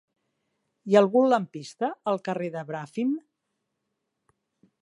Hi 0.91 0.95
ha 0.97 1.01
algun 1.01 1.27
lampista 1.33 1.91
al 2.13 2.19
carrer 2.31 2.51
de 2.57 2.65
Bràfim? 2.71 3.15